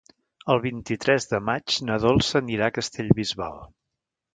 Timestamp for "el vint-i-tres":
0.53-1.29